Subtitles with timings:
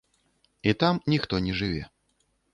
[0.69, 1.83] І там ніхто не жыве.